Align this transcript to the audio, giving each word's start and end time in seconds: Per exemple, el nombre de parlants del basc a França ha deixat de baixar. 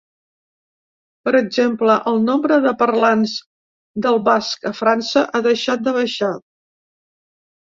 Per 1.27 1.33
exemple, 1.39 1.97
el 2.13 2.17
nombre 2.29 2.57
de 2.65 2.73
parlants 2.81 3.35
del 4.07 4.19
basc 4.31 4.67
a 4.71 4.75
França 4.81 5.25
ha 5.29 5.43
deixat 5.51 5.85
de 5.91 5.95
baixar. 6.01 6.33